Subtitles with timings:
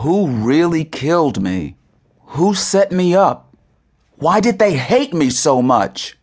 [0.00, 1.76] Who really killed me?
[2.32, 3.54] Who set me up?
[4.14, 6.16] Why did they hate me so much?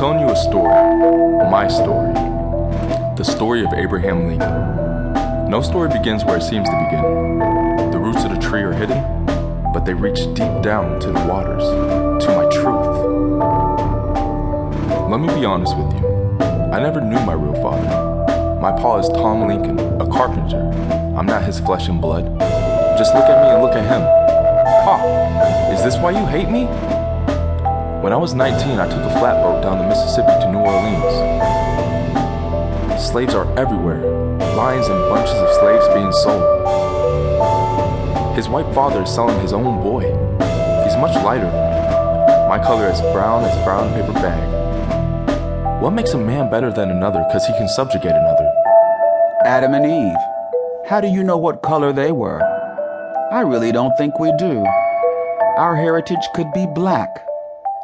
[0.00, 0.72] Telling you a story,
[1.50, 2.14] my story,
[3.18, 5.50] the story of Abraham Lincoln.
[5.50, 7.02] No story begins where it seems to begin.
[7.90, 9.04] The roots of the tree are hidden,
[9.74, 11.64] but they reach deep down to the waters,
[12.24, 12.86] to my truth.
[15.10, 16.08] Let me be honest with you.
[16.72, 18.58] I never knew my real father.
[18.58, 20.62] My pa is Tom Lincoln, a carpenter.
[21.14, 22.24] I'm not his flesh and blood.
[22.96, 24.00] Just look at me and look at him.
[24.82, 24.96] Pa,
[25.74, 26.68] is this why you hate me?
[28.00, 31.12] When I was 19, I took a flatboat down the Mississippi to New Orleans.
[32.98, 34.00] Slaves are everywhere,
[34.56, 36.40] lines and bunches of slaves being sold.
[38.34, 40.00] His white father is selling his own boy.
[40.82, 41.52] He's much lighter.
[42.48, 45.82] My color is brown as a brown paper bag.
[45.82, 48.50] What makes a man better than another because he can subjugate another?
[49.44, 50.88] Adam and Eve.
[50.88, 52.40] How do you know what color they were?
[53.30, 54.64] I really don't think we do.
[55.58, 57.26] Our heritage could be black.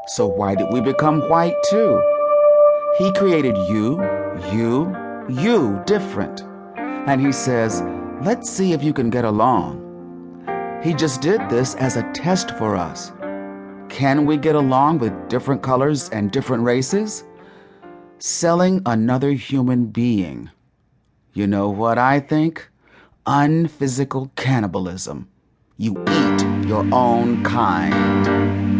[0.08, 2.00] So why did we become white too?
[2.96, 4.00] He created you,
[4.52, 4.96] you,
[5.28, 6.44] you different.
[6.76, 7.82] And he says,
[8.22, 9.82] let's see if you can get along.
[10.84, 13.10] He just did this as a test for us.
[13.88, 17.24] Can we get along with different colors and different races?
[18.20, 20.50] Selling another human being.
[21.32, 22.68] You know what I think?
[23.26, 25.28] Unphysical cannibalism.
[25.78, 28.75] You eat your own kind.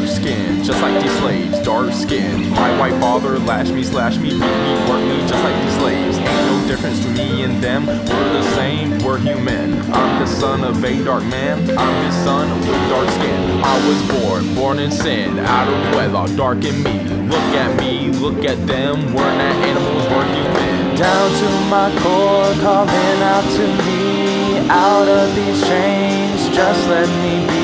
[0.00, 2.50] Dark, skin, just like these slaves, dark skin.
[2.50, 6.18] My white father lashed me, slashed me, beat me, worked me, just like these slaves.
[6.18, 7.86] Ain't no difference to me and them.
[7.86, 9.80] We're the same, we're human.
[9.92, 11.58] I'm the son of a dark man.
[11.78, 13.60] I'm his son with dark skin.
[13.62, 17.00] I was born, born in sin, out of wedlock, dark in me.
[17.28, 19.14] Look at me, look at them.
[19.14, 20.96] We're not animals, we're human.
[20.96, 24.68] down to my core, calling out to me.
[24.70, 27.59] Out of these chains, just let me be.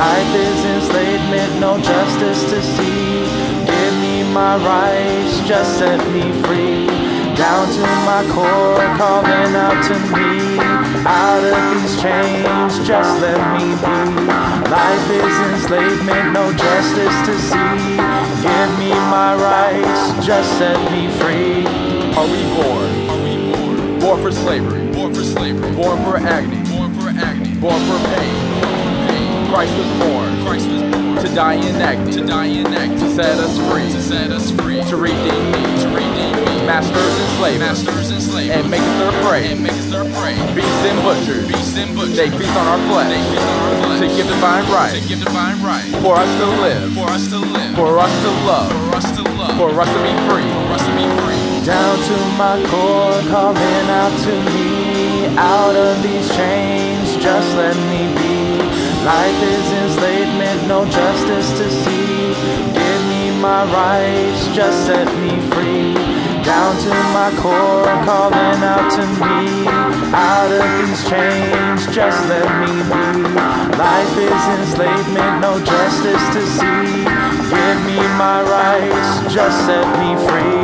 [0.00, 3.20] Life is enslavement, no justice to see.
[3.66, 6.86] Give me my rights, just set me free.
[7.36, 10.56] Down to my core, calling out to me.
[11.04, 14.00] Out of these chains, just let me be.
[14.72, 17.96] Life is enslavement, no justice to see.
[18.40, 21.66] Give me my rights, just set me free.
[22.16, 24.00] Are we born?
[24.00, 24.90] Born for slavery.
[24.94, 25.70] Born for slavery.
[25.76, 26.56] Born for agony.
[26.70, 27.54] Born for agony.
[27.60, 28.59] Born for pain.
[29.50, 30.30] Christ was born.
[30.46, 32.12] Christ was born to die in agony.
[32.12, 32.70] To die in.
[32.70, 33.82] To set us free.
[33.90, 34.80] To set us free.
[34.86, 35.62] To redeem me.
[35.82, 36.54] To redeem me.
[36.70, 37.58] Masters and slaves.
[37.58, 38.54] Masters and slaves.
[38.54, 39.50] And make us their prey.
[39.50, 40.38] And make us their prey.
[40.54, 41.48] Beasts and butchers.
[41.48, 42.16] Beasts and butchers.
[42.16, 43.10] They feast on our flesh.
[43.10, 44.00] They feast on our flesh.
[44.00, 44.94] To give divine right.
[44.94, 45.86] To give divine right.
[45.98, 46.94] For us to live.
[46.94, 47.74] For us to live.
[47.74, 48.70] For us to love.
[48.70, 49.56] For us to love.
[49.58, 50.46] For us to be free.
[50.46, 51.66] For us to be free.
[51.66, 55.26] Down to my core, calling out to me.
[55.36, 58.29] Out of these chains, just let me be.
[59.04, 62.34] Life is enslavement, no justice to see.
[62.74, 65.94] Give me my rights, just set me free.
[66.44, 69.66] Down to my core, calling out to me.
[70.12, 73.22] Out of these chains, just let me be.
[73.78, 77.04] Life is enslavement, no justice to see.
[77.48, 80.59] Give me my rights, just set me free.